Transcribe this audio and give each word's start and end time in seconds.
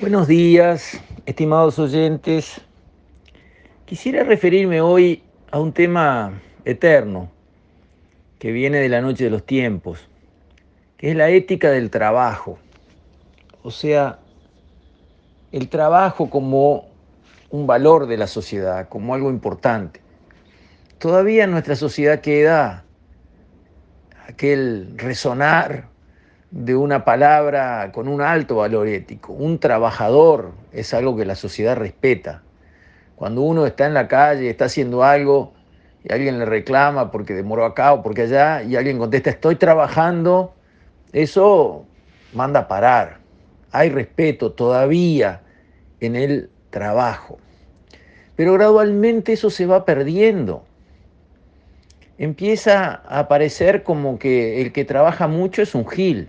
Buenos 0.00 0.26
días, 0.26 1.00
estimados 1.26 1.78
oyentes. 1.78 2.60
Quisiera 3.84 4.24
referirme 4.24 4.80
hoy 4.80 5.22
a 5.50 5.60
un 5.60 5.72
tema 5.72 6.40
eterno 6.64 7.30
que 8.38 8.50
viene 8.52 8.78
de 8.78 8.88
la 8.88 9.00
noche 9.00 9.24
de 9.24 9.30
los 9.30 9.44
tiempos, 9.44 10.08
que 10.96 11.10
es 11.10 11.16
la 11.16 11.28
ética 11.28 11.70
del 11.70 11.90
trabajo. 11.90 12.58
O 13.62 13.70
sea, 13.70 14.18
el 15.52 15.68
trabajo 15.68 16.30
como 16.30 16.88
un 17.50 17.66
valor 17.66 18.06
de 18.06 18.16
la 18.16 18.26
sociedad, 18.26 18.88
como 18.88 19.14
algo 19.14 19.30
importante. 19.30 20.00
Todavía 20.98 21.44
en 21.44 21.52
nuestra 21.52 21.76
sociedad 21.76 22.20
queda 22.22 22.84
aquel 24.26 24.94
resonar 24.96 25.91
de 26.52 26.76
una 26.76 27.02
palabra 27.06 27.90
con 27.92 28.08
un 28.08 28.20
alto 28.20 28.56
valor 28.56 28.86
ético. 28.86 29.32
Un 29.32 29.58
trabajador 29.58 30.52
es 30.70 30.92
algo 30.92 31.16
que 31.16 31.24
la 31.24 31.34
sociedad 31.34 31.76
respeta. 31.76 32.42
Cuando 33.16 33.40
uno 33.40 33.66
está 33.66 33.86
en 33.86 33.94
la 33.94 34.06
calle, 34.06 34.50
está 34.50 34.66
haciendo 34.66 35.02
algo 35.02 35.54
y 36.04 36.12
alguien 36.12 36.38
le 36.38 36.44
reclama 36.44 37.10
porque 37.10 37.32
demoró 37.32 37.64
acá 37.64 37.94
o 37.94 38.02
porque 38.02 38.22
allá 38.22 38.62
y 38.62 38.76
alguien 38.76 38.98
contesta 38.98 39.30
estoy 39.30 39.56
trabajando, 39.56 40.54
eso 41.12 41.86
manda 42.34 42.60
a 42.60 42.68
parar. 42.68 43.18
Hay 43.70 43.88
respeto 43.88 44.52
todavía 44.52 45.40
en 46.00 46.16
el 46.16 46.50
trabajo. 46.68 47.38
Pero 48.36 48.52
gradualmente 48.52 49.32
eso 49.32 49.48
se 49.48 49.64
va 49.64 49.86
perdiendo. 49.86 50.64
Empieza 52.18 53.00
a 53.06 53.20
aparecer 53.20 53.84
como 53.84 54.18
que 54.18 54.60
el 54.60 54.72
que 54.72 54.84
trabaja 54.84 55.28
mucho 55.28 55.62
es 55.62 55.74
un 55.74 55.88
gil 55.88 56.28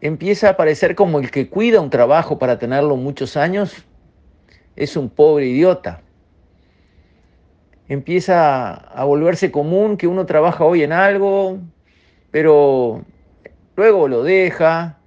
empieza 0.00 0.48
a 0.48 0.50
aparecer 0.52 0.94
como 0.94 1.18
el 1.18 1.30
que 1.30 1.48
cuida 1.48 1.80
un 1.80 1.90
trabajo 1.90 2.38
para 2.38 2.58
tenerlo 2.58 2.96
muchos 2.96 3.36
años 3.36 3.84
es 4.76 4.96
un 4.96 5.08
pobre 5.08 5.46
idiota. 5.46 6.02
Empieza 7.88 8.74
a 8.74 9.04
volverse 9.04 9.50
común 9.50 9.96
que 9.96 10.06
uno 10.06 10.26
trabaja 10.26 10.64
hoy 10.64 10.82
en 10.82 10.92
algo, 10.92 11.58
pero 12.30 13.04
luego 13.76 14.08
lo 14.08 14.22
deja 14.22 14.98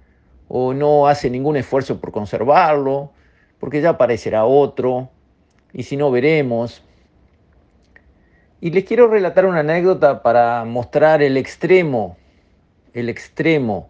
o 0.48 0.74
no 0.74 1.06
hace 1.06 1.30
ningún 1.30 1.56
esfuerzo 1.56 2.00
por 2.00 2.10
conservarlo, 2.10 3.12
porque 3.60 3.80
ya 3.80 3.90
aparecerá 3.90 4.44
otro, 4.46 5.10
y 5.72 5.84
si 5.84 5.96
no 5.96 6.10
veremos. 6.10 6.82
Y 8.60 8.70
les 8.70 8.84
quiero 8.84 9.06
relatar 9.06 9.46
una 9.46 9.60
anécdota 9.60 10.22
para 10.22 10.64
mostrar 10.64 11.22
el 11.22 11.36
extremo, 11.36 12.16
el 12.94 13.08
extremo 13.08 13.88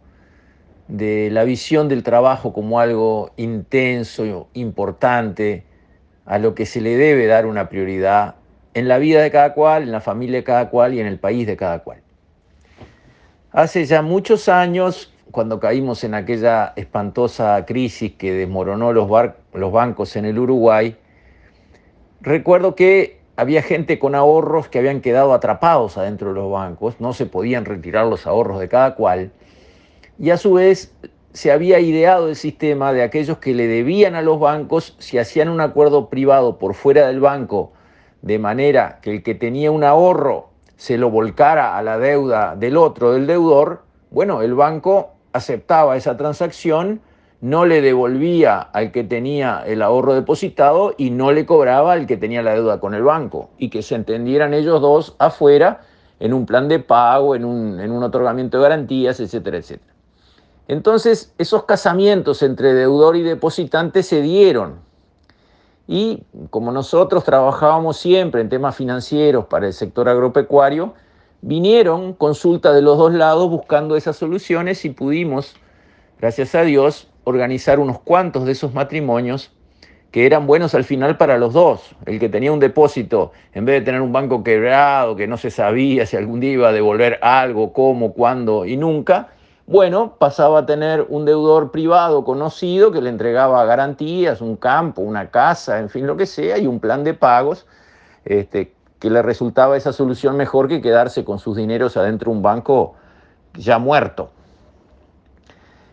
de 0.91 1.31
la 1.31 1.45
visión 1.45 1.89
del 1.89 2.03
trabajo 2.03 2.53
como 2.53 2.81
algo 2.81 3.31
intenso, 3.37 4.49
importante, 4.55 5.65
a 6.27 6.39
lo 6.39 6.55
que 6.55 6.67
se 6.67 6.81
le 6.81 6.97
debe 6.97 7.27
dar 7.27 7.47
una 7.47 7.69
prioridad 7.69 8.35
en 8.75 8.89
la 8.89 8.99
vida 8.99 9.23
de 9.23 9.31
cada 9.31 9.55
cual, 9.55 9.85
en 9.85 9.93
la 9.93 10.01
familia 10.01 10.39
de 10.39 10.45
cada 10.45 10.69
cual 10.69 10.95
y 10.95 11.01
en 11.01 11.07
el 11.07 11.19
país 11.19 11.47
de 11.47 11.57
cada 11.57 11.81
cual. 11.81 12.03
Hace 13.53 13.85
ya 13.85 14.03
muchos 14.03 14.49
años, 14.49 15.13
cuando 15.31 15.59
caímos 15.59 16.05
en 16.05 16.15
aquella 16.15 16.73
espantosa 16.77 17.65
crisis 17.67 18.13
que 18.13 18.33
desmoronó 18.33 18.93
los, 18.93 19.09
los 19.55 19.73
bancos 19.73 20.15
en 20.17 20.25
el 20.25 20.39
Uruguay, 20.39 20.97
recuerdo 22.21 22.75
que 22.75 23.21
había 23.37 23.63
gente 23.63 23.99
con 23.99 24.15
ahorros 24.15 24.69
que 24.69 24.79
habían 24.79 25.01
quedado 25.01 25.33
atrapados 25.33 25.97
adentro 25.99 26.29
de 26.29 26.35
los 26.35 26.51
bancos, 26.51 27.01
no 27.01 27.13
se 27.13 27.27
podían 27.27 27.65
retirar 27.65 28.07
los 28.07 28.27
ahorros 28.27 28.61
de 28.61 28.69
cada 28.69 28.95
cual, 28.95 29.33
y 30.21 30.31
a 30.31 30.37
su 30.37 30.53
vez 30.53 30.95
se 31.33 31.51
había 31.51 31.81
ideado 31.81 32.29
el 32.29 32.37
sistema 32.37 32.93
de 32.93 33.03
aquellos 33.03 33.39
que 33.39 33.55
le 33.55 33.67
debían 33.67 34.15
a 34.15 34.23
los 34.23 34.39
bancos, 34.39 34.95
si 34.99 35.17
hacían 35.17 35.49
un 35.49 35.63
acuerdo 35.63 36.11
privado 36.11 36.59
por 36.59 36.75
fuera 36.75 37.07
del 37.07 37.21
banco, 37.21 37.73
de 38.21 38.39
manera 38.39 38.99
que 39.01 39.13
el 39.13 39.23
que 39.23 39.35
tenía 39.35 39.71
un 39.71 39.83
ahorro 39.83 40.51
se 40.77 40.99
lo 40.99 41.11
volcara 41.11 41.79
a 41.79 41.83
la 41.83 41.99
deuda 41.99 42.55
del 42.55 42.77
otro, 42.77 43.13
del 43.13 43.27
deudor, 43.27 43.83
bueno, 44.11 44.43
el 44.43 44.55
banco 44.55 45.13
aceptaba 45.33 45.97
esa 45.97 46.19
transacción, 46.19 47.01
no 47.41 47.65
le 47.65 47.81
devolvía 47.81 48.61
al 48.61 48.93
que 48.93 49.05
tenía 49.05 49.63
el 49.67 49.81
ahorro 49.81 50.13
depositado 50.13 50.95
y 50.99 51.11
no 51.11 51.33
le 51.33 51.47
cobraba 51.47 51.95
al 51.95 52.07
que 52.07 52.19
tenía 52.19 52.43
la 52.43 52.53
deuda 52.53 52.79
con 52.79 52.93
el 52.93 53.05
banco, 53.05 53.49
y 53.57 53.71
que 53.71 53.81
se 53.81 53.95
entendieran 53.95 54.53
ellos 54.53 54.83
dos 54.83 55.17
afuera 55.19 55.81
en 56.19 56.35
un 56.35 56.45
plan 56.45 56.69
de 56.69 56.79
pago, 56.79 57.35
en 57.35 57.47
un, 57.47 57.81
en 57.81 57.91
un 57.91 58.03
otorgamiento 58.03 58.59
de 58.59 58.65
garantías, 58.65 59.19
etcétera, 59.21 59.57
etcétera. 59.57 59.91
Entonces, 60.69 61.33
esos 61.39 61.65
casamientos 61.65 62.43
entre 62.43 62.75
deudor 62.75 63.17
y 63.17 63.23
depositante 63.23 64.03
se 64.03 64.23
dieron. 64.23 64.79
Y 65.89 66.23
como 66.51 66.71
nosotros 66.71 67.25
trabajábamos 67.25 67.97
siempre 67.97 68.41
en 68.41 68.49
temas 68.49 68.77
financieros 68.77 69.47
para 69.47 69.67
el 69.67 69.73
sector 69.73 70.09
agropecuario, 70.09 70.95
vinieron 71.43 72.13
consultas 72.13 72.75
de 72.75 72.83
los 72.83 72.97
dos 72.97 73.13
lados 73.13 73.51
buscando 73.51 73.97
esas 73.97 74.17
soluciones 74.17 74.85
y 74.85 74.91
pudimos, 74.91 75.57
gracias 76.21 76.55
a 76.55 76.63
Dios, 76.63 77.09
organizar 77.25 77.81
unos 77.81 77.99
cuantos 78.01 78.45
de 78.45 78.53
esos 78.53 78.73
matrimonios 78.73 79.53
que 80.11 80.27
eran 80.27 80.47
buenos 80.47 80.75
al 80.75 80.85
final 80.85 81.17
para 81.17 81.39
los 81.39 81.53
dos. 81.53 81.95
El 82.07 82.19
que 82.19 82.29
tenía 82.29 82.53
un 82.53 82.61
depósito, 82.61 83.33
en 83.53 83.65
vez 83.65 83.81
de 83.81 83.85
tener 83.85 84.01
un 84.01 84.13
banco 84.13 84.43
quebrado, 84.43 85.17
que 85.17 85.27
no 85.27 85.37
se 85.37 85.51
sabía 85.51 86.07
si 86.07 86.17
algún 86.17 86.41
día 86.41 86.53
iba 86.53 86.69
a 86.69 86.73
devolver 86.73 87.19
algo, 87.23 87.73
cómo, 87.73 88.13
cuándo 88.13 88.67
y 88.67 88.77
nunca, 88.77 89.29
bueno, 89.71 90.17
pasaba 90.19 90.59
a 90.59 90.67
tener 90.67 91.07
un 91.11 91.25
deudor 91.25 91.71
privado 91.71 92.25
conocido 92.25 92.91
que 92.91 93.01
le 93.01 93.09
entregaba 93.09 93.65
garantías, 93.65 94.41
un 94.41 94.57
campo, 94.57 95.01
una 95.01 95.31
casa, 95.31 95.79
en 95.79 95.89
fin, 95.89 96.09
lo 96.09 96.17
que 96.17 96.27
sea, 96.27 96.59
y 96.59 96.67
un 96.67 96.81
plan 96.81 97.05
de 97.05 97.15
pagos 97.15 97.69
este, 98.25 98.75
que 98.99 99.11
le 99.11 99.23
resultaba 99.23 99.77
esa 99.77 99.93
solución 99.93 100.37
mejor 100.37 100.67
que 100.67 100.83
quedarse 100.83 101.25
con 101.25 101.39
sus 101.39 101.57
dineros 101.57 101.97
adentro 101.97 102.33
de 102.33 102.37
un 102.39 102.43
banco 102.43 102.97
ya 103.55 103.79
muerto. 103.79 104.31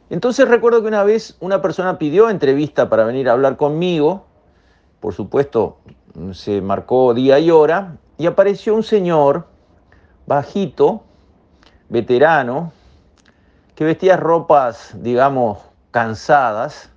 Entonces 0.09 0.49
recuerdo 0.49 0.81
que 0.81 0.87
una 0.87 1.03
vez 1.03 1.37
una 1.39 1.61
persona 1.61 1.99
pidió 1.99 2.31
entrevista 2.31 2.89
para 2.89 3.03
venir 3.03 3.29
a 3.29 3.33
hablar 3.33 3.57
conmigo, 3.57 4.25
por 4.99 5.13
supuesto 5.13 5.77
se 6.31 6.61
marcó 6.61 7.13
día 7.13 7.37
y 7.37 7.51
hora, 7.51 7.97
y 8.17 8.25
apareció 8.25 8.73
un 8.73 8.81
señor 8.81 9.45
bajito, 10.25 11.03
veterano, 11.89 12.71
que 13.77 13.85
vestía 13.85 14.17
ropas, 14.17 14.95
digamos, 15.03 15.59
cansadas, 15.91 16.89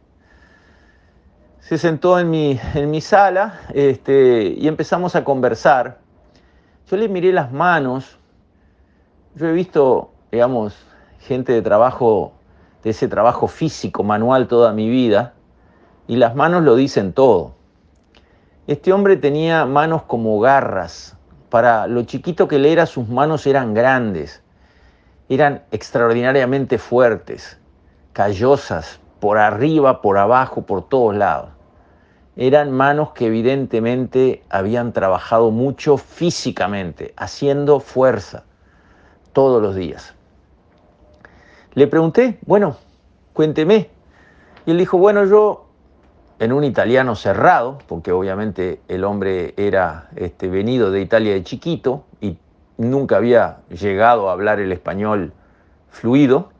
se 1.58 1.76
sentó 1.76 2.18
en 2.18 2.30
mi, 2.30 2.58
en 2.72 2.90
mi 2.90 3.02
sala 3.02 3.60
este, 3.74 4.54
y 4.56 4.66
empezamos 4.66 5.14
a 5.14 5.22
conversar. 5.22 5.98
Yo 6.90 6.96
le 6.96 7.10
miré 7.10 7.34
las 7.34 7.52
manos, 7.52 8.18
yo 9.34 9.46
he 9.48 9.52
visto, 9.52 10.12
digamos, 10.32 10.74
gente 11.18 11.52
de 11.52 11.60
trabajo, 11.60 12.32
de 12.82 12.90
ese 12.90 13.08
trabajo 13.08 13.46
físico, 13.46 14.02
manual 14.02 14.48
toda 14.48 14.72
mi 14.72 14.88
vida, 14.88 15.34
y 16.06 16.16
las 16.16 16.34
manos 16.34 16.62
lo 16.62 16.76
dicen 16.76 17.12
todo. 17.12 17.56
Este 18.66 18.94
hombre 18.94 19.18
tenía 19.18 19.66
manos 19.66 20.04
como 20.04 20.40
garras, 20.40 21.14
para 21.50 21.86
lo 21.88 22.04
chiquito 22.04 22.48
que 22.48 22.58
le 22.58 22.72
era 22.72 22.86
sus 22.86 23.06
manos 23.06 23.46
eran 23.46 23.74
grandes 23.74 24.42
eran 25.30 25.62
extraordinariamente 25.70 26.76
fuertes, 26.76 27.56
callosas, 28.12 28.98
por 29.20 29.38
arriba, 29.38 30.02
por 30.02 30.18
abajo, 30.18 30.62
por 30.62 30.88
todos 30.88 31.14
lados. 31.14 31.50
Eran 32.36 32.72
manos 32.72 33.12
que 33.12 33.26
evidentemente 33.26 34.42
habían 34.50 34.92
trabajado 34.92 35.52
mucho 35.52 35.98
físicamente, 35.98 37.14
haciendo 37.16 37.78
fuerza 37.78 38.42
todos 39.32 39.62
los 39.62 39.76
días. 39.76 40.14
Le 41.74 41.86
pregunté, 41.86 42.40
bueno, 42.44 42.76
cuénteme. 43.32 43.88
Y 44.66 44.72
él 44.72 44.78
dijo, 44.78 44.98
bueno, 44.98 45.24
yo 45.26 45.68
en 46.40 46.52
un 46.52 46.64
italiano 46.64 47.14
cerrado, 47.14 47.78
porque 47.86 48.10
obviamente 48.10 48.80
el 48.88 49.04
hombre 49.04 49.54
era 49.56 50.08
este, 50.16 50.48
venido 50.48 50.90
de 50.90 51.02
Italia 51.02 51.34
de 51.34 51.44
chiquito 51.44 52.04
y 52.20 52.36
nunca 52.80 53.16
había 53.16 53.58
llegado 53.68 54.30
a 54.30 54.32
hablar 54.32 54.58
el 54.58 54.72
español 54.72 55.32
fluido, 55.90 56.50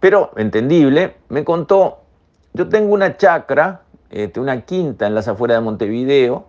pero 0.00 0.30
entendible, 0.36 1.16
me 1.28 1.44
contó, 1.44 1.98
yo 2.54 2.68
tengo 2.68 2.94
una 2.94 3.16
chacra, 3.16 3.82
este, 4.10 4.40
una 4.40 4.62
quinta 4.62 5.06
en 5.06 5.14
las 5.14 5.28
afueras 5.28 5.58
de 5.58 5.64
Montevideo, 5.64 6.46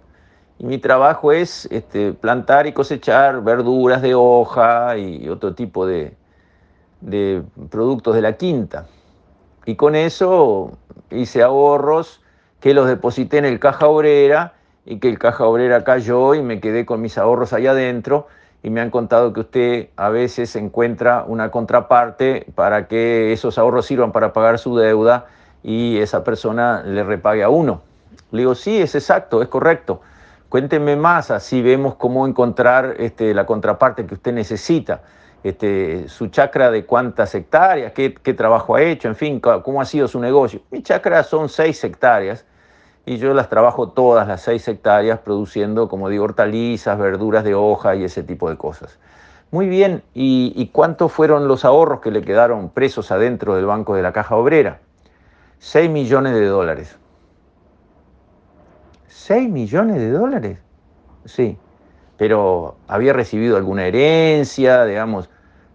y 0.59 0.65
mi 0.65 0.77
trabajo 0.77 1.31
es 1.31 1.67
este, 1.71 2.13
plantar 2.13 2.67
y 2.67 2.73
cosechar 2.73 3.43
verduras 3.43 4.01
de 4.01 4.15
hoja 4.15 4.97
y 4.97 5.27
otro 5.27 5.55
tipo 5.55 5.85
de, 5.85 6.15
de 7.01 7.43
productos 7.69 8.15
de 8.15 8.21
la 8.21 8.33
quinta. 8.33 8.87
Y 9.65 9.75
con 9.75 9.95
eso 9.95 10.71
hice 11.11 11.43
ahorros 11.43 12.21
que 12.59 12.73
los 12.73 12.87
deposité 12.87 13.37
en 13.37 13.45
el 13.45 13.59
caja 13.59 13.87
obrera 13.87 14.53
y 14.85 14.99
que 14.99 15.09
el 15.09 15.19
caja 15.19 15.45
obrera 15.45 15.83
cayó 15.83 16.33
y 16.35 16.41
me 16.41 16.59
quedé 16.59 16.85
con 16.85 17.01
mis 17.01 17.17
ahorros 17.17 17.53
ahí 17.53 17.67
adentro 17.67 18.27
y 18.61 18.69
me 18.69 18.81
han 18.81 18.89
contado 18.89 19.31
que 19.31 19.39
usted 19.39 19.89
a 19.95 20.09
veces 20.09 20.55
encuentra 20.55 21.23
una 21.25 21.49
contraparte 21.49 22.45
para 22.55 22.87
que 22.87 23.31
esos 23.31 23.57
ahorros 23.57 23.85
sirvan 23.85 24.11
para 24.11 24.33
pagar 24.33 24.59
su 24.59 24.75
deuda 24.77 25.27
y 25.63 25.97
esa 25.99 26.23
persona 26.23 26.83
le 26.83 27.03
repague 27.03 27.43
a 27.43 27.49
uno. 27.49 27.81
Le 28.31 28.39
digo, 28.39 28.55
sí, 28.55 28.81
es 28.81 28.95
exacto, 28.95 29.41
es 29.41 29.47
correcto. 29.47 30.01
Cuénteme 30.49 30.95
más, 30.95 31.31
así 31.31 31.61
vemos 31.61 31.95
cómo 31.95 32.27
encontrar 32.27 32.95
este, 32.97 33.33
la 33.33 33.45
contraparte 33.45 34.05
que 34.05 34.15
usted 34.15 34.33
necesita. 34.33 35.01
Este, 35.41 36.09
su 36.09 36.27
chacra 36.27 36.69
de 36.69 36.85
cuántas 36.85 37.33
hectáreas, 37.33 37.93
qué, 37.93 38.13
qué, 38.13 38.33
trabajo 38.33 38.75
ha 38.75 38.81
hecho, 38.81 39.07
en 39.07 39.15
fin, 39.15 39.39
cómo 39.39 39.79
ha 39.79 39.85
sido 39.85 40.09
su 40.09 40.19
negocio. 40.19 40.61
Mi 40.69 40.83
chacra 40.83 41.23
son 41.23 41.47
seis 41.47 41.81
hectáreas 41.83 42.45
y 43.09 43.17
yo 43.17 43.33
las 43.33 43.49
trabajo 43.49 43.89
todas 43.89 44.27
las 44.27 44.43
seis 44.43 44.67
hectáreas 44.67 45.17
produciendo, 45.21 45.89
como 45.89 46.09
digo, 46.09 46.25
hortalizas, 46.25 46.95
verduras 46.99 47.43
de 47.43 47.55
hoja 47.55 47.95
y 47.95 48.03
ese 48.03 48.21
tipo 48.21 48.51
de 48.51 48.55
cosas. 48.55 48.99
Muy 49.49 49.67
bien, 49.67 50.03
¿y, 50.13 50.69
cuántos 50.71 51.11
fueron 51.11 51.47
los 51.47 51.65
ahorros 51.65 52.01
que 52.01 52.11
le 52.11 52.21
quedaron 52.21 52.69
presos 52.69 53.11
adentro 53.11 53.55
del 53.55 53.65
Banco 53.65 53.95
de 53.95 54.03
la 54.03 54.13
Caja 54.13 54.35
Obrera? 54.35 54.81
6 55.57 55.89
millones 55.89 56.33
de 56.33 56.45
dólares. 56.45 56.99
¿6 59.09 59.49
millones 59.49 59.95
de 59.95 60.11
dólares? 60.11 60.59
Sí, 61.25 61.57
pero 62.15 62.75
había 62.87 63.13
recibido 63.13 63.57
alguna 63.57 63.87
herencia, 63.87 64.85
digamos. 64.85 65.31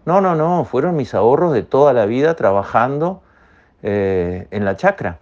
No, 0.06 0.20
no, 0.20 0.36
no, 0.36 0.64
fueron 0.64 0.94
mis 0.94 1.14
ahorros 1.14 1.52
de 1.52 1.64
toda 1.64 1.92
la 1.94 2.06
vida 2.06 2.36
trabajando 2.36 3.24
eh, 3.82 4.46
en 4.52 4.64
la 4.64 4.76
chacra. 4.76 5.18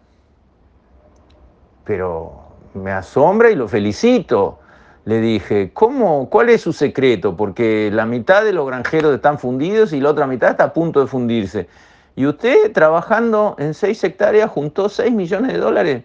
Pero 1.84 2.42
me 2.74 2.92
asombra 2.92 3.50
y 3.50 3.54
lo 3.54 3.68
felicito. 3.68 4.58
Le 5.04 5.20
dije, 5.20 5.72
¿cómo? 5.72 6.30
¿Cuál 6.30 6.50
es 6.50 6.60
su 6.60 6.72
secreto? 6.72 7.36
Porque 7.36 7.90
la 7.92 8.06
mitad 8.06 8.44
de 8.44 8.52
los 8.52 8.66
granjeros 8.66 9.14
están 9.14 9.38
fundidos 9.38 9.92
y 9.92 10.00
la 10.00 10.10
otra 10.10 10.26
mitad 10.26 10.50
está 10.50 10.64
a 10.64 10.72
punto 10.72 11.00
de 11.00 11.06
fundirse. 11.08 11.68
¿Y 12.14 12.26
usted 12.26 12.72
trabajando 12.72 13.56
en 13.58 13.74
seis 13.74 14.02
hectáreas 14.04 14.50
juntó 14.50 14.88
6 14.88 15.12
millones 15.12 15.54
de 15.54 15.58
dólares? 15.58 16.04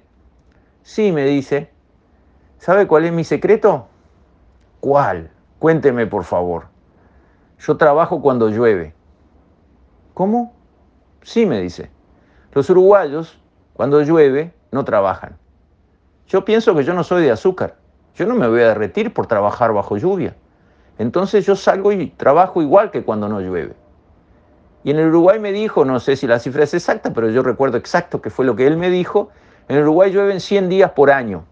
Sí, 0.82 1.12
me 1.12 1.26
dice. 1.26 1.70
¿Sabe 2.60 2.88
cuál 2.88 3.06
es 3.06 3.12
mi 3.12 3.24
secreto? 3.24 3.88
¿Cuál? 4.80 5.30
Cuénteme, 5.60 6.08
por 6.08 6.24
favor. 6.24 6.68
Yo 7.60 7.78
trabajo 7.78 8.22
cuando 8.22 8.50
llueve. 8.50 8.94
¿Cómo? 10.14 10.54
Sí, 11.22 11.46
me 11.46 11.60
dice. 11.62 11.92
Los 12.54 12.70
uruguayos, 12.70 13.38
cuando 13.74 14.02
llueve, 14.02 14.54
no 14.72 14.86
trabajan. 14.86 15.38
Yo 16.28 16.44
pienso 16.44 16.76
que 16.76 16.84
yo 16.84 16.94
no 16.94 17.04
soy 17.04 17.24
de 17.24 17.32
azúcar. 17.32 17.76
Yo 18.16 18.26
no 18.26 18.36
me 18.36 18.48
voy 18.48 18.62
a 18.62 18.70
derretir 18.70 19.14
por 19.14 19.28
trabajar 19.28 19.74
bajo 19.74 19.98
lluvia. 19.98 20.36
Entonces 20.98 21.46
yo 21.46 21.56
salgo 21.56 21.92
y 21.92 22.08
trabajo 22.10 22.62
igual 22.62 22.92
que 22.92 23.04
cuando 23.04 23.30
no 23.30 23.40
llueve. 23.40 23.76
Y 24.84 24.92
en 24.92 25.00
el 25.00 25.08
Uruguay 25.08 25.40
me 25.40 25.52
dijo, 25.52 25.86
no 25.86 26.00
sé 26.00 26.16
si 26.16 26.28
la 26.28 26.40
cifra 26.40 26.64
es 26.64 26.74
exacta, 26.74 27.14
pero 27.14 27.30
yo 27.30 27.44
recuerdo 27.44 27.78
exacto 27.78 28.22
que 28.22 28.30
fue 28.30 28.46
lo 28.46 28.56
que 28.56 28.68
él 28.68 28.78
me 28.78 28.90
dijo, 28.90 29.30
en 29.68 29.78
el 29.78 29.84
Uruguay 29.84 30.12
llueven 30.12 30.40
100 30.40 30.70
días 30.70 30.92
por 30.92 31.12
año 31.12 31.46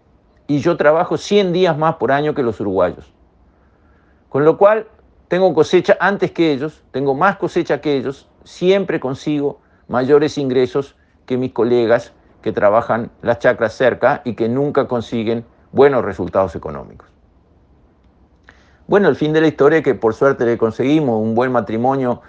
y 0.46 0.58
yo 0.58 0.76
trabajo 0.76 1.16
100 1.16 1.52
días 1.52 1.76
más 1.76 1.96
por 1.96 2.12
año 2.12 2.34
que 2.34 2.42
los 2.42 2.60
uruguayos. 2.60 3.12
Con 4.28 4.44
lo 4.44 4.58
cual, 4.58 4.86
tengo 5.28 5.52
cosecha 5.54 5.96
antes 6.00 6.32
que 6.32 6.52
ellos, 6.52 6.82
tengo 6.92 7.14
más 7.14 7.36
cosecha 7.36 7.80
que 7.80 7.96
ellos, 7.96 8.28
siempre 8.44 9.00
consigo 9.00 9.60
mayores 9.88 10.38
ingresos 10.38 10.96
que 11.26 11.36
mis 11.36 11.52
colegas 11.52 12.12
que 12.46 12.52
trabajan 12.52 13.10
las 13.22 13.40
chacras 13.40 13.72
cerca 13.72 14.22
y 14.22 14.34
que 14.36 14.48
nunca 14.48 14.86
consiguen 14.86 15.44
buenos 15.72 16.04
resultados 16.04 16.54
económicos. 16.54 17.08
Bueno, 18.86 19.08
el 19.08 19.16
fin 19.16 19.32
de 19.32 19.40
la 19.40 19.48
historia 19.48 19.78
es 19.78 19.84
que 19.84 19.96
por 19.96 20.14
suerte 20.14 20.46
le 20.46 20.56
conseguimos 20.56 21.20
un 21.20 21.34
buen 21.34 21.50
matrimonio 21.50 22.22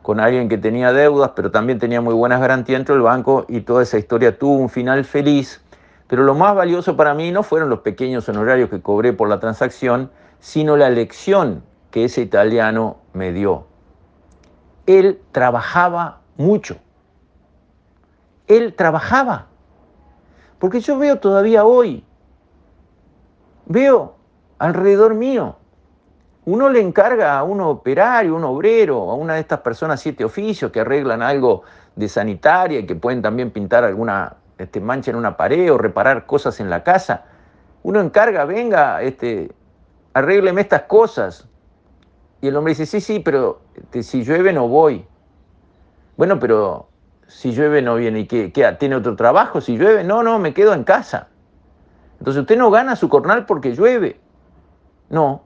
con 0.00 0.20
alguien 0.20 0.48
que 0.48 0.58
tenía 0.58 0.92
deudas, 0.92 1.32
pero 1.34 1.50
también 1.50 1.80
tenía 1.80 2.00
muy 2.00 2.14
buenas 2.14 2.40
garantías 2.40 2.78
dentro 2.78 2.94
del 2.94 3.02
banco 3.02 3.46
y 3.48 3.62
toda 3.62 3.82
esa 3.82 3.98
historia 3.98 4.38
tuvo 4.38 4.58
un 4.58 4.68
final 4.68 5.04
feliz. 5.04 5.60
Pero 6.06 6.22
lo 6.22 6.34
más 6.34 6.54
valioso 6.54 6.96
para 6.96 7.12
mí 7.12 7.32
no 7.32 7.42
fueron 7.42 7.68
los 7.68 7.80
pequeños 7.80 8.28
honorarios 8.28 8.70
que 8.70 8.80
cobré 8.80 9.12
por 9.12 9.28
la 9.28 9.40
transacción, 9.40 10.12
sino 10.38 10.76
la 10.76 10.88
lección 10.88 11.64
que 11.90 12.04
ese 12.04 12.20
italiano 12.20 12.98
me 13.12 13.32
dio. 13.32 13.66
Él 14.86 15.20
trabajaba 15.32 16.20
mucho. 16.36 16.76
Él 18.46 18.72
trabajaba. 18.74 19.48
Porque 20.58 20.80
yo 20.80 20.98
veo 20.98 21.18
todavía 21.18 21.64
hoy, 21.64 22.04
veo 23.66 24.16
alrededor 24.58 25.14
mío 25.14 25.56
uno 26.46 26.68
le 26.68 26.80
encarga 26.80 27.38
a 27.38 27.42
un 27.42 27.60
operario, 27.60 28.34
un 28.34 28.44
obrero, 28.44 29.10
a 29.10 29.14
una 29.14 29.34
de 29.34 29.40
estas 29.40 29.60
personas 29.60 30.00
siete 30.00 30.24
oficios 30.24 30.70
que 30.70 30.80
arreglan 30.80 31.22
algo 31.22 31.62
de 31.96 32.08
sanitaria 32.08 32.80
y 32.80 32.86
que 32.86 32.94
pueden 32.94 33.22
también 33.22 33.50
pintar 33.50 33.84
alguna 33.84 34.36
este, 34.58 34.80
mancha 34.80 35.10
en 35.10 35.16
una 35.16 35.36
pared 35.36 35.72
o 35.72 35.78
reparar 35.78 36.26
cosas 36.26 36.60
en 36.60 36.68
la 36.68 36.84
casa. 36.84 37.24
Uno 37.82 38.00
encarga, 38.00 38.44
venga, 38.44 39.00
este, 39.02 39.52
arrégleme 40.12 40.60
estas 40.60 40.82
cosas. 40.82 41.48
Y 42.42 42.48
el 42.48 42.56
hombre 42.56 42.72
dice, 42.72 42.84
sí, 42.84 43.00
sí, 43.00 43.20
pero 43.20 43.62
este, 43.74 44.02
si 44.02 44.22
llueve 44.22 44.52
no 44.52 44.68
voy. 44.68 45.06
Bueno, 46.18 46.38
pero 46.38 46.88
si 47.26 47.52
llueve 47.52 47.82
no 47.82 47.96
viene. 47.96 48.20
¿Y 48.20 48.26
qué, 48.26 48.52
qué? 48.52 48.70
¿Tiene 48.78 48.96
otro 48.96 49.16
trabajo? 49.16 49.60
Si 49.60 49.76
llueve, 49.76 50.04
no, 50.04 50.22
no, 50.22 50.38
me 50.38 50.54
quedo 50.54 50.74
en 50.74 50.84
casa. 50.84 51.28
Entonces 52.18 52.42
usted 52.42 52.56
no 52.56 52.70
gana 52.70 52.96
su 52.96 53.08
jornal 53.08 53.46
porque 53.46 53.74
llueve. 53.74 54.20
No, 55.10 55.44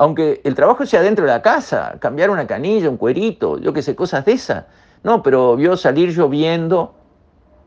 aunque 0.00 0.40
el 0.44 0.54
trabajo 0.54 0.86
sea 0.86 1.02
dentro 1.02 1.26
de 1.26 1.30
la 1.30 1.42
casa, 1.42 1.96
cambiar 1.98 2.30
una 2.30 2.46
canilla, 2.46 2.88
un 2.88 2.96
cuerito, 2.96 3.58
yo 3.58 3.72
qué 3.72 3.82
sé, 3.82 3.94
cosas 3.94 4.24
de 4.24 4.32
esas. 4.32 4.64
No, 5.02 5.22
pero 5.22 5.56
vio 5.56 5.76
salir 5.76 6.16
lloviendo. 6.16 6.94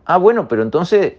Ah, 0.06 0.18
bueno, 0.18 0.48
pero 0.48 0.64
entonces... 0.64 1.14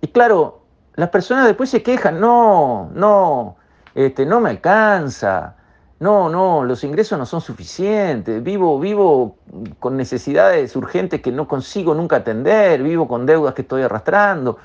Y 0.00 0.08
claro, 0.08 0.62
las 0.94 1.10
personas 1.10 1.46
después 1.46 1.68
se 1.68 1.82
quejan, 1.82 2.18
no, 2.18 2.90
no, 2.94 3.56
este, 3.94 4.24
no 4.24 4.40
me 4.40 4.48
alcanza, 4.48 5.56
no, 6.00 6.30
no, 6.30 6.64
los 6.64 6.82
ingresos 6.82 7.18
no 7.18 7.26
son 7.26 7.42
suficientes, 7.42 8.42
vivo, 8.42 8.80
vivo 8.80 9.36
con 9.78 9.98
necesidades 9.98 10.74
urgentes 10.74 11.20
que 11.20 11.30
no 11.30 11.46
consigo 11.46 11.94
nunca 11.94 12.16
atender, 12.16 12.82
vivo 12.82 13.06
con 13.06 13.26
deudas 13.26 13.52
que 13.52 13.60
estoy 13.60 13.82
arrastrando. 13.82 14.56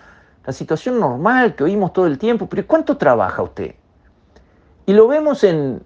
La 0.45 0.53
situación 0.53 0.97
normal 0.97 1.53
que 1.53 1.65
oímos 1.65 1.91
todo 1.91 2.07
el 2.07 2.17
tiempo, 2.17 2.47
pero 2.47 2.65
¿cuánto 2.65 2.95
trabaja 2.95 3.41
usted? 3.41 3.75
Y 4.85 4.93
lo 4.93 5.09
vemos 5.09 5.43
en, 5.43 5.83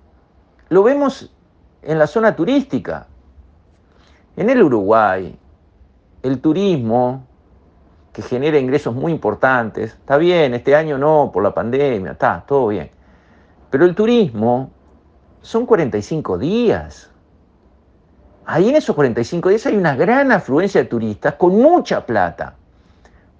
lo 0.69 0.83
vemos 0.83 1.33
en 1.81 1.97
la 1.97 2.05
zona 2.05 2.35
turística. 2.35 3.07
En 4.37 4.51
el 4.51 4.61
Uruguay, 4.61 5.35
el 6.21 6.41
turismo, 6.41 7.25
que 8.13 8.21
genera 8.21 8.59
ingresos 8.59 8.93
muy 8.93 9.11
importantes, 9.11 9.93
está 9.93 10.17
bien, 10.17 10.53
este 10.53 10.75
año 10.75 10.99
no, 10.99 11.31
por 11.33 11.41
la 11.41 11.55
pandemia, 11.55 12.11
está, 12.11 12.43
todo 12.45 12.67
bien. 12.67 12.91
Pero 13.71 13.85
el 13.85 13.95
turismo 13.95 14.69
son 15.41 15.65
45 15.65 16.37
días. 16.37 17.11
Ahí 18.45 18.69
en 18.69 18.75
esos 18.75 18.95
45 18.95 19.49
días 19.49 19.65
hay 19.65 19.77
una 19.77 19.95
gran 19.95 20.31
afluencia 20.31 20.81
de 20.81 20.87
turistas 20.87 21.35
con 21.35 21.55
mucha 21.55 22.05
plata. 22.05 22.55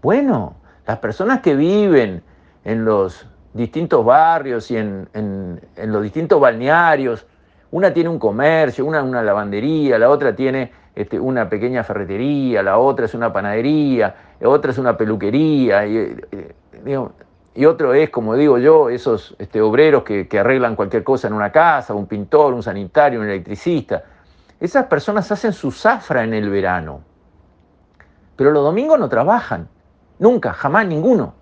Bueno, 0.01 0.55
las 0.85 0.99
personas 0.99 1.41
que 1.41 1.55
viven 1.55 2.21
en 2.63 2.85
los 2.85 3.25
distintos 3.53 4.05
barrios 4.05 4.69
y 4.71 4.77
en, 4.77 5.07
los 5.75 6.03
distintos 6.03 6.39
balnearios. 6.39 7.25
Una 7.71 7.93
tiene 7.93 8.09
un 8.09 8.19
comercio, 8.19 8.85
una 8.85 9.03
una 9.03 9.21
lavandería, 9.21 9.99
la 9.99 10.09
otra 10.09 10.35
tiene 10.35 10.71
este, 10.95 11.19
una 11.19 11.49
pequeña 11.49 11.83
ferretería, 11.83 12.63
la 12.63 12.77
otra 12.77 13.05
es 13.05 13.13
una 13.13 13.31
panadería, 13.31 14.15
la 14.39 14.49
otra 14.49 14.71
es 14.71 14.77
una 14.77 14.97
peluquería. 14.97 15.85
Y, 15.85 15.97
eh, 16.31 16.55
y 17.59 17.65
otro 17.65 17.93
es, 17.93 18.09
como 18.09 18.37
digo 18.37 18.57
yo, 18.57 18.89
esos 18.89 19.35
este, 19.37 19.59
obreros 19.59 20.03
que, 20.03 20.29
que, 20.29 20.39
arreglan 20.39 20.77
cualquier 20.77 21.03
cosa 21.03 21.27
en 21.27 21.33
una 21.33 21.51
casa, 21.51 21.93
un 21.93 22.07
pintor, 22.07 22.53
un 22.53 22.63
sanitario, 22.63 23.19
un 23.19 23.27
electricista. 23.27 24.01
Esas 24.61 24.85
personas 24.85 25.29
hacen 25.29 25.51
su 25.51 25.69
zafra 25.69 26.23
en 26.23 26.33
el 26.33 26.49
verano. 26.49 27.01
Pero 28.37 28.51
los 28.51 28.63
domingos 28.63 28.97
no 28.97 29.09
trabajan. 29.09 29.67
Nunca, 30.19 30.53
jamás 30.53 30.87
ninguno. 30.87 31.33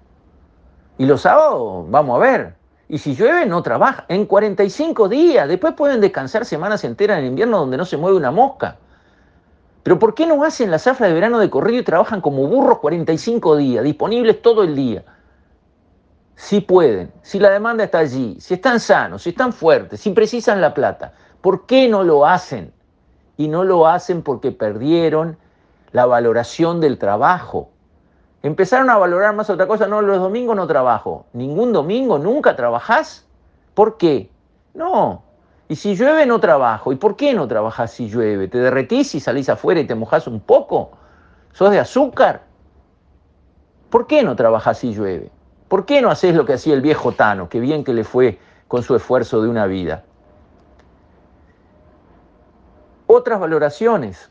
Y 0.97 1.05
los 1.05 1.21
sábados, 1.21 1.85
vamos 1.87 2.15
a 2.15 2.19
ver. 2.19 2.55
Y 2.89 2.97
si 2.97 3.13
llueve, 3.13 3.45
no 3.45 3.61
trabaja. 3.61 4.05
En 4.07 4.25
45 4.25 5.09
días. 5.09 5.47
Después 5.47 5.75
pueden 5.75 6.01
descansar 6.01 6.45
semanas 6.45 6.83
enteras 6.83 7.19
en 7.19 7.25
invierno 7.25 7.59
donde 7.59 7.77
no 7.77 7.85
se 7.85 7.95
mueve 7.95 8.17
una 8.17 8.31
mosca. 8.31 8.77
Pero 9.83 9.99
¿por 9.99 10.15
qué 10.15 10.25
no 10.25 10.43
hacen 10.43 10.71
la 10.71 10.79
zafra 10.79 11.05
de 11.09 11.13
verano 11.13 11.37
de 11.37 11.51
corrido 11.51 11.81
y 11.81 11.83
trabajan 11.83 12.21
como 12.21 12.47
burros 12.47 12.79
45 12.79 13.55
días, 13.55 13.83
disponibles 13.83 14.41
todo 14.41 14.63
el 14.63 14.75
día? 14.75 15.03
Si 16.37 16.61
pueden, 16.61 17.11
si 17.23 17.39
la 17.39 17.49
demanda 17.49 17.83
está 17.83 17.97
allí, 17.97 18.37
si 18.39 18.53
están 18.53 18.79
sanos, 18.79 19.23
si 19.23 19.31
están 19.31 19.51
fuertes, 19.51 19.99
si 20.01 20.11
precisan 20.11 20.61
la 20.61 20.75
plata, 20.75 21.13
¿por 21.41 21.65
qué 21.65 21.87
no 21.87 22.03
lo 22.03 22.27
hacen? 22.27 22.71
Y 23.37 23.47
no 23.47 23.63
lo 23.63 23.87
hacen 23.87 24.21
porque 24.21 24.51
perdieron 24.51 25.39
la 25.93 26.05
valoración 26.05 26.79
del 26.79 26.99
trabajo. 26.99 27.71
Empezaron 28.43 28.91
a 28.91 28.97
valorar 28.97 29.35
más 29.35 29.49
otra 29.49 29.65
cosa, 29.65 29.87
no, 29.87 30.03
los 30.03 30.19
domingos 30.19 30.55
no 30.55 30.67
trabajo. 30.67 31.25
¿Ningún 31.33 31.73
domingo? 31.73 32.19
¿Nunca 32.19 32.55
trabajás? 32.55 33.25
¿Por 33.73 33.97
qué? 33.97 34.29
No. 34.75 35.23
Y 35.67 35.75
si 35.75 35.95
llueve 35.95 36.27
no 36.27 36.39
trabajo. 36.39 36.91
¿Y 36.91 36.97
por 36.97 37.15
qué 37.15 37.33
no 37.33 37.47
trabajas 37.47 37.91
si 37.93 38.09
llueve? 38.09 38.47
¿Te 38.47 38.59
derretís 38.59 39.15
y 39.15 39.19
salís 39.19 39.49
afuera 39.49 39.79
y 39.79 39.87
te 39.87 39.95
mojás 39.95 40.27
un 40.27 40.39
poco? 40.39 40.91
¿Sos 41.51 41.71
de 41.71 41.79
azúcar? 41.79 42.43
¿Por 43.89 44.05
qué 44.05 44.21
no 44.21 44.35
trabajas 44.35 44.77
si 44.77 44.93
llueve? 44.93 45.31
¿Por 45.67 45.85
qué 45.85 46.01
no 46.01 46.09
haces 46.09 46.35
lo 46.35 46.45
que 46.45 46.53
hacía 46.53 46.73
el 46.73 46.81
viejo 46.81 47.11
Tano? 47.11 47.49
Qué 47.49 47.59
bien 47.59 47.83
que 47.83 47.93
le 47.93 48.03
fue 48.03 48.39
con 48.67 48.83
su 48.83 48.95
esfuerzo 48.95 49.41
de 49.41 49.49
una 49.49 49.65
vida. 49.65 50.03
Otras 53.07 53.39
valoraciones. 53.39 54.29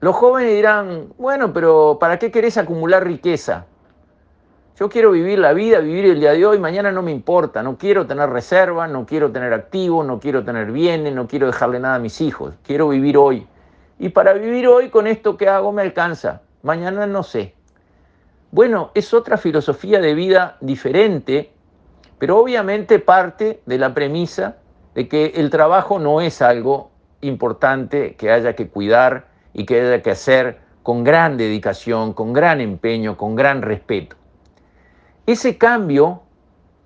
Los 0.00 0.16
jóvenes 0.16 0.50
dirán, 0.50 1.08
bueno, 1.16 1.52
pero 1.52 1.96
¿para 2.00 2.18
qué 2.18 2.30
querés 2.30 2.58
acumular 2.58 3.04
riqueza? 3.04 3.66
Yo 4.78 4.88
quiero 4.88 5.12
vivir 5.12 5.38
la 5.38 5.52
vida, 5.52 5.78
vivir 5.78 6.06
el 6.06 6.20
día 6.20 6.32
de 6.32 6.44
hoy, 6.44 6.58
mañana 6.58 6.90
no 6.90 7.02
me 7.02 7.12
importa, 7.12 7.62
no 7.62 7.76
quiero 7.78 8.06
tener 8.06 8.28
reserva, 8.30 8.88
no 8.88 9.06
quiero 9.06 9.30
tener 9.30 9.52
activos, 9.52 10.04
no 10.04 10.18
quiero 10.18 10.44
tener 10.44 10.72
bienes, 10.72 11.14
no 11.14 11.28
quiero 11.28 11.46
dejarle 11.46 11.78
nada 11.78 11.96
a 11.96 11.98
mis 11.98 12.20
hijos, 12.20 12.54
quiero 12.64 12.88
vivir 12.88 13.16
hoy. 13.16 13.46
Y 13.98 14.08
para 14.08 14.32
vivir 14.32 14.66
hoy 14.66 14.88
con 14.88 15.06
esto 15.06 15.36
que 15.36 15.48
hago 15.48 15.70
me 15.72 15.82
alcanza, 15.82 16.42
mañana 16.62 17.06
no 17.06 17.22
sé. 17.22 17.54
Bueno, 18.52 18.90
es 18.92 19.14
otra 19.14 19.38
filosofía 19.38 19.98
de 19.98 20.12
vida 20.12 20.58
diferente, 20.60 21.50
pero 22.18 22.36
obviamente 22.38 22.98
parte 22.98 23.62
de 23.64 23.78
la 23.78 23.94
premisa 23.94 24.58
de 24.94 25.08
que 25.08 25.32
el 25.36 25.48
trabajo 25.48 25.98
no 25.98 26.20
es 26.20 26.42
algo 26.42 26.90
importante 27.22 28.14
que 28.14 28.30
haya 28.30 28.54
que 28.54 28.68
cuidar 28.68 29.28
y 29.54 29.64
que 29.64 29.80
haya 29.80 30.02
que 30.02 30.10
hacer 30.10 30.58
con 30.82 31.02
gran 31.02 31.38
dedicación, 31.38 32.12
con 32.12 32.34
gran 32.34 32.60
empeño, 32.60 33.16
con 33.16 33.36
gran 33.36 33.62
respeto. 33.62 34.16
Ese 35.24 35.56
cambio 35.56 36.20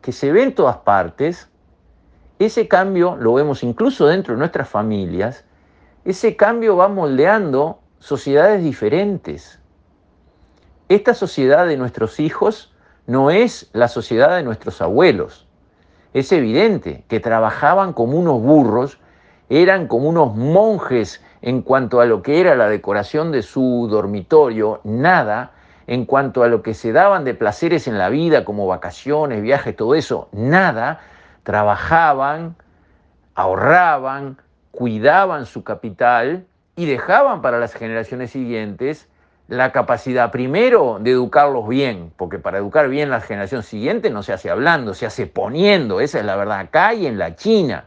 que 0.02 0.12
se 0.12 0.30
ve 0.30 0.44
en 0.44 0.54
todas 0.54 0.76
partes, 0.76 1.50
ese 2.38 2.68
cambio 2.68 3.16
lo 3.16 3.34
vemos 3.34 3.64
incluso 3.64 4.06
dentro 4.06 4.34
de 4.34 4.38
nuestras 4.38 4.68
familias, 4.68 5.44
ese 6.04 6.36
cambio 6.36 6.76
va 6.76 6.86
moldeando 6.86 7.80
sociedades 7.98 8.62
diferentes. 8.62 9.58
Esta 10.88 11.14
sociedad 11.14 11.66
de 11.66 11.76
nuestros 11.76 12.20
hijos 12.20 12.72
no 13.08 13.30
es 13.32 13.68
la 13.72 13.88
sociedad 13.88 14.36
de 14.36 14.44
nuestros 14.44 14.80
abuelos. 14.80 15.48
Es 16.14 16.30
evidente 16.30 17.04
que 17.08 17.18
trabajaban 17.18 17.92
como 17.92 18.16
unos 18.18 18.40
burros, 18.40 19.00
eran 19.48 19.88
como 19.88 20.08
unos 20.08 20.36
monjes 20.36 21.24
en 21.42 21.62
cuanto 21.62 22.00
a 22.00 22.06
lo 22.06 22.22
que 22.22 22.40
era 22.40 22.54
la 22.54 22.68
decoración 22.68 23.32
de 23.32 23.42
su 23.42 23.88
dormitorio, 23.90 24.80
nada 24.84 25.52
en 25.88 26.04
cuanto 26.04 26.44
a 26.44 26.48
lo 26.48 26.62
que 26.62 26.72
se 26.72 26.92
daban 26.92 27.24
de 27.24 27.34
placeres 27.34 27.88
en 27.88 27.98
la 27.98 28.08
vida, 28.08 28.44
como 28.44 28.68
vacaciones, 28.68 29.42
viajes, 29.42 29.74
todo 29.74 29.96
eso, 29.96 30.28
nada, 30.30 31.00
trabajaban, 31.42 32.54
ahorraban, 33.34 34.38
cuidaban 34.70 35.46
su 35.46 35.64
capital 35.64 36.46
y 36.76 36.86
dejaban 36.86 37.42
para 37.42 37.58
las 37.58 37.74
generaciones 37.74 38.30
siguientes 38.30 39.08
la 39.48 39.70
capacidad 39.70 40.32
primero 40.32 40.98
de 41.00 41.12
educarlos 41.12 41.68
bien, 41.68 42.12
porque 42.16 42.38
para 42.38 42.58
educar 42.58 42.88
bien 42.88 43.10
la 43.10 43.20
generación 43.20 43.62
siguiente 43.62 44.10
no 44.10 44.22
se 44.22 44.32
hace 44.32 44.50
hablando, 44.50 44.92
se 44.92 45.06
hace 45.06 45.26
poniendo, 45.26 46.00
esa 46.00 46.18
es 46.18 46.24
la 46.24 46.36
verdad, 46.36 46.58
acá 46.58 46.94
y 46.94 47.06
en 47.06 47.18
la 47.18 47.36
China. 47.36 47.84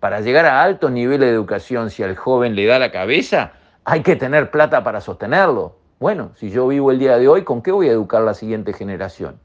Para 0.00 0.20
llegar 0.20 0.44
a 0.46 0.62
altos 0.62 0.90
niveles 0.90 1.28
de 1.28 1.34
educación, 1.34 1.90
si 1.90 2.02
al 2.02 2.14
joven 2.14 2.54
le 2.54 2.66
da 2.66 2.78
la 2.78 2.92
cabeza, 2.92 3.52
hay 3.84 4.02
que 4.02 4.16
tener 4.16 4.50
plata 4.50 4.84
para 4.84 5.00
sostenerlo. 5.00 5.76
Bueno, 5.98 6.30
si 6.36 6.50
yo 6.50 6.68
vivo 6.68 6.92
el 6.92 6.98
día 6.98 7.18
de 7.18 7.26
hoy, 7.26 7.42
¿con 7.42 7.62
qué 7.62 7.72
voy 7.72 7.88
a 7.88 7.92
educar 7.92 8.22
la 8.22 8.34
siguiente 8.34 8.72
generación? 8.72 9.40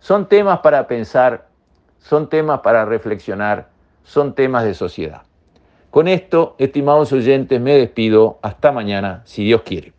Son 0.00 0.28
temas 0.28 0.58
para 0.58 0.86
pensar, 0.86 1.46
son 1.98 2.28
temas 2.28 2.60
para 2.60 2.84
reflexionar, 2.84 3.68
son 4.02 4.34
temas 4.34 4.64
de 4.64 4.74
sociedad. 4.74 5.22
Con 5.90 6.08
esto, 6.08 6.54
estimados 6.58 7.12
oyentes, 7.12 7.60
me 7.60 7.74
despido. 7.74 8.38
Hasta 8.42 8.72
mañana, 8.72 9.22
si 9.24 9.44
Dios 9.44 9.62
quiere. 9.62 9.97